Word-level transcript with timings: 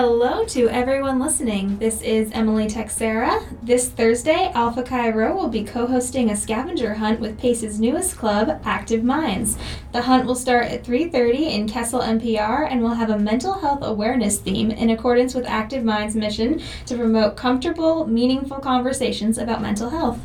Hello 0.00 0.44
to 0.44 0.68
everyone 0.68 1.18
listening. 1.18 1.76
This 1.76 2.02
is 2.02 2.30
Emily 2.30 2.68
Texera. 2.68 3.44
This 3.64 3.88
Thursday, 3.88 4.52
Alpha 4.54 4.84
Chi 4.84 5.10
Rho 5.10 5.34
will 5.34 5.48
be 5.48 5.64
co-hosting 5.64 6.30
a 6.30 6.36
scavenger 6.36 6.94
hunt 6.94 7.18
with 7.18 7.36
Pace's 7.36 7.80
newest 7.80 8.16
club, 8.16 8.60
Active 8.64 9.02
Minds. 9.02 9.58
The 9.90 10.00
hunt 10.00 10.24
will 10.24 10.36
start 10.36 10.66
at 10.66 10.84
3:30 10.84 11.52
in 11.52 11.66
Kessel 11.66 12.00
MPR 12.00 12.70
and 12.70 12.80
will 12.80 12.94
have 12.94 13.10
a 13.10 13.18
mental 13.18 13.54
health 13.54 13.80
awareness 13.82 14.38
theme 14.38 14.70
in 14.70 14.90
accordance 14.90 15.34
with 15.34 15.46
Active 15.46 15.82
Minds' 15.82 16.14
mission 16.14 16.60
to 16.86 16.96
promote 16.96 17.36
comfortable, 17.36 18.06
meaningful 18.06 18.58
conversations 18.58 19.36
about 19.36 19.60
mental 19.60 19.90
health. 19.90 20.20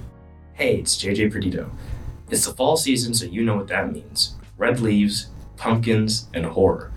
Hey, 0.53 0.75
it's 0.75 0.95
JJ 0.95 1.31
Perdido. 1.31 1.71
It's 2.29 2.45
the 2.45 2.53
fall 2.53 2.77
season, 2.77 3.15
so 3.15 3.25
you 3.25 3.43
know 3.43 3.55
what 3.55 3.69
that 3.69 3.91
means. 3.91 4.35
Red 4.55 4.81
leaves, 4.81 5.31
pumpkins, 5.57 6.27
and 6.35 6.45
horror. 6.45 6.91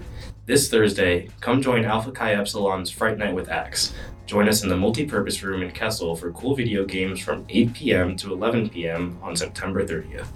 This 0.46 0.68
Thursday, 0.68 1.28
come 1.40 1.60
join 1.60 1.84
Alpha 1.84 2.12
Chi 2.12 2.34
Epsilon's 2.34 2.88
Fright 2.88 3.18
Night 3.18 3.34
with 3.34 3.48
Axe. 3.48 3.92
Join 4.26 4.48
us 4.48 4.62
in 4.62 4.68
the 4.68 4.76
multi-purpose 4.76 5.42
room 5.42 5.60
in 5.60 5.72
Kessel 5.72 6.14
for 6.14 6.30
cool 6.30 6.54
video 6.54 6.84
games 6.84 7.18
from 7.18 7.44
8 7.48 7.72
p.m. 7.72 8.16
to 8.18 8.32
11 8.32 8.68
p.m. 8.68 9.18
on 9.22 9.34
September 9.34 9.84
30th. 9.84 10.28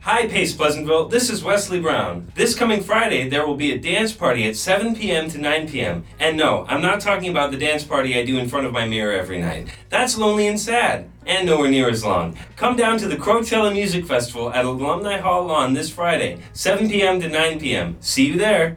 Hi, 0.00 0.26
Pace 0.26 0.54
Pleasantville. 0.54 1.08
This 1.08 1.30
is 1.30 1.42
Wesley 1.42 1.80
Brown. 1.80 2.30
This 2.34 2.54
coming 2.54 2.82
Friday, 2.82 3.30
there 3.30 3.46
will 3.46 3.56
be 3.56 3.72
a 3.72 3.78
dance 3.78 4.12
party 4.12 4.46
at 4.46 4.56
7 4.56 4.94
p.m. 4.94 5.30
to 5.30 5.38
9 5.38 5.68
p.m. 5.70 6.04
And 6.20 6.36
no, 6.36 6.66
I'm 6.68 6.82
not 6.82 7.00
talking 7.00 7.30
about 7.30 7.50
the 7.50 7.56
dance 7.56 7.82
party 7.82 8.14
I 8.18 8.26
do 8.26 8.36
in 8.38 8.50
front 8.50 8.66
of 8.66 8.74
my 8.74 8.86
mirror 8.86 9.18
every 9.18 9.40
night. 9.40 9.68
That's 9.88 10.18
lonely 10.18 10.48
and 10.48 10.60
sad, 10.60 11.08
and 11.24 11.46
nowhere 11.46 11.70
near 11.70 11.88
as 11.88 12.04
long. 12.04 12.36
Come 12.56 12.76
down 12.76 12.98
to 12.98 13.08
the 13.08 13.16
Coachella 13.16 13.72
Music 13.72 14.04
Festival 14.04 14.52
at 14.52 14.66
Alumni 14.66 15.16
Hall 15.16 15.46
Lawn 15.46 15.72
this 15.72 15.88
Friday, 15.88 16.42
7 16.52 16.90
p.m. 16.90 17.22
to 17.22 17.28
9 17.30 17.58
p.m. 17.58 17.96
See 18.00 18.26
you 18.26 18.36
there. 18.36 18.76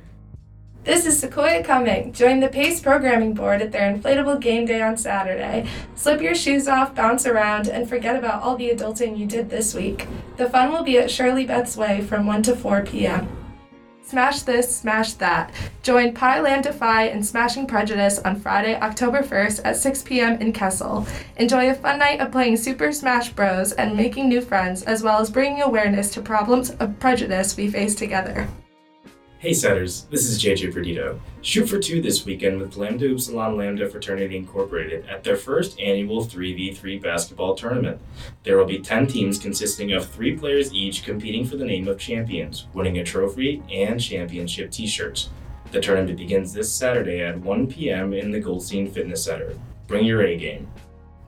This 0.89 1.05
is 1.05 1.19
Sequoia 1.19 1.63
Cumming. 1.63 2.13
Join 2.13 2.39
the 2.39 2.47
PACE 2.47 2.81
programming 2.81 3.35
board 3.35 3.61
at 3.61 3.71
their 3.71 3.93
inflatable 3.93 4.41
game 4.41 4.65
day 4.65 4.81
on 4.81 4.97
Saturday. 4.97 5.69
Slip 5.93 6.19
your 6.19 6.33
shoes 6.33 6.67
off, 6.67 6.95
bounce 6.95 7.27
around, 7.27 7.67
and 7.67 7.87
forget 7.87 8.15
about 8.15 8.41
all 8.41 8.55
the 8.55 8.71
adulting 8.71 9.15
you 9.15 9.27
did 9.27 9.51
this 9.51 9.75
week. 9.75 10.07
The 10.37 10.49
fun 10.49 10.71
will 10.71 10.81
be 10.81 10.97
at 10.97 11.11
Shirley 11.11 11.45
Beth's 11.45 11.77
Way 11.77 12.01
from 12.01 12.25
1 12.25 12.41
to 12.41 12.55
4 12.55 12.81
p.m. 12.87 13.29
Smash 14.01 14.41
this, 14.41 14.75
smash 14.75 15.13
that. 15.13 15.53
Join 15.83 16.11
Pi 16.15 16.41
Lambda 16.41 16.73
Phi 16.73 17.03
and 17.03 17.23
Smashing 17.23 17.67
Prejudice 17.67 18.17
on 18.17 18.39
Friday, 18.39 18.73
October 18.79 19.21
1st 19.21 19.61
at 19.65 19.77
6 19.77 20.01
p.m. 20.01 20.41
in 20.41 20.51
Kessel. 20.51 21.05
Enjoy 21.37 21.69
a 21.69 21.75
fun 21.75 21.99
night 21.99 22.19
of 22.19 22.31
playing 22.31 22.57
Super 22.57 22.91
Smash 22.91 23.29
Bros. 23.29 23.73
and 23.73 23.95
making 23.95 24.27
new 24.27 24.41
friends, 24.41 24.81
as 24.81 25.03
well 25.03 25.21
as 25.21 25.29
bringing 25.29 25.61
awareness 25.61 26.09
to 26.15 26.21
problems 26.23 26.71
of 26.71 26.99
prejudice 26.99 27.55
we 27.55 27.69
face 27.69 27.93
together. 27.93 28.47
Hey 29.39 29.53
setters, 29.53 30.03
this 30.11 30.25
is 30.25 30.43
JJ 30.43 30.73
Perdido. 30.73 31.21
Shoot 31.43 31.69
for 31.69 31.79
two 31.79 32.01
this 32.01 32.25
weekend 32.25 32.59
with 32.59 32.75
Lambda 32.75 33.09
Upsilon 33.09 33.55
Lambda 33.55 33.89
Fraternity 33.89 34.35
Incorporated 34.35 35.07
at 35.07 35.23
their 35.23 35.37
first 35.37 35.79
annual 35.79 36.25
3v3 36.25 37.01
basketball 37.01 37.55
tournament. 37.55 38.01
There 38.43 38.57
will 38.57 38.65
be 38.65 38.79
10 38.79 39.07
teams 39.07 39.39
consisting 39.39 39.93
of 39.93 40.09
three 40.09 40.37
players 40.37 40.73
each 40.73 41.05
competing 41.05 41.45
for 41.45 41.55
the 41.55 41.63
name 41.63 41.87
of 41.87 41.97
champions, 41.97 42.67
winning 42.73 42.97
a 42.97 43.03
trophy 43.05 43.63
and 43.71 43.97
championship 43.97 44.71
t 44.71 44.85
shirts. 44.85 45.29
The 45.71 45.79
tournament 45.79 46.17
begins 46.17 46.51
this 46.51 46.69
Saturday 46.69 47.21
at 47.21 47.39
1 47.39 47.67
p.m. 47.67 48.11
in 48.11 48.31
the 48.31 48.41
Goldstein 48.41 48.91
Fitness 48.91 49.23
Center. 49.23 49.57
Bring 49.87 50.03
your 50.03 50.21
A 50.21 50.35
game. 50.35 50.67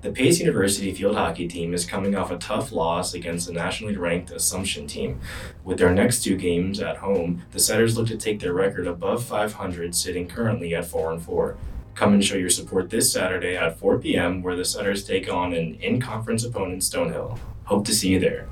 The 0.01 0.11
Pace 0.11 0.39
University 0.39 0.91
field 0.93 1.15
hockey 1.15 1.47
team 1.47 1.75
is 1.75 1.85
coming 1.85 2.15
off 2.15 2.31
a 2.31 2.37
tough 2.37 2.71
loss 2.71 3.13
against 3.13 3.45
the 3.45 3.53
nationally 3.53 3.95
ranked 3.95 4.31
Assumption 4.31 4.87
team. 4.87 5.19
With 5.63 5.77
their 5.77 5.93
next 5.93 6.23
two 6.23 6.37
games 6.37 6.79
at 6.79 6.97
home, 6.97 7.43
the 7.51 7.59
Setters 7.59 7.95
look 7.95 8.07
to 8.07 8.17
take 8.17 8.39
their 8.39 8.51
record 8.51 8.87
above 8.87 9.23
500, 9.23 9.93
sitting 9.93 10.27
currently 10.27 10.73
at 10.73 10.85
4 10.87 11.11
and 11.11 11.21
4. 11.21 11.55
Come 11.93 12.13
and 12.13 12.25
show 12.25 12.35
your 12.35 12.49
support 12.49 12.89
this 12.89 13.13
Saturday 13.13 13.55
at 13.55 13.77
4 13.77 13.99
p.m., 13.99 14.41
where 14.41 14.55
the 14.55 14.65
Setters 14.65 15.03
take 15.03 15.31
on 15.31 15.53
an 15.53 15.75
in 15.75 16.01
conference 16.01 16.43
opponent, 16.43 16.81
Stonehill. 16.81 17.37
Hope 17.65 17.85
to 17.85 17.93
see 17.93 18.09
you 18.09 18.19
there. 18.19 18.49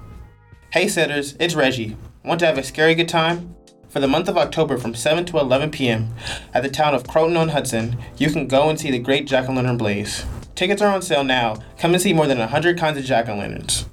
Hey 0.71 0.87
Setters, 0.87 1.35
it's 1.39 1.55
Reggie. 1.55 1.97
Want 2.23 2.39
to 2.41 2.45
have 2.45 2.59
a 2.59 2.63
scary 2.63 2.93
good 2.93 3.09
time? 3.09 3.55
For 3.87 3.99
the 3.99 4.07
month 4.07 4.29
of 4.29 4.37
October 4.37 4.77
from 4.77 4.93
7 4.93 5.25
to 5.25 5.39
11 5.39 5.71
p.m. 5.71 6.13
at 6.53 6.61
the 6.61 6.69
town 6.69 6.93
of 6.93 7.07
Croton 7.07 7.35
on 7.35 7.49
Hudson, 7.49 7.97
you 8.17 8.29
can 8.29 8.45
go 8.45 8.69
and 8.69 8.79
see 8.79 8.91
the 8.91 8.99
great 8.99 9.25
jack 9.25 9.49
o' 9.49 9.53
lantern 9.53 9.77
blaze. 9.77 10.25
Tickets 10.59 10.81
are 10.81 10.93
on 10.93 11.01
sale 11.01 11.23
now. 11.23 11.55
Come 11.77 11.93
and 11.93 12.01
see 12.01 12.11
more 12.11 12.27
than 12.27 12.37
100 12.37 12.77
kinds 12.77 12.97
of 12.97 13.05
jack 13.05 13.29
o' 13.29 13.33
lanterns. 13.33 13.85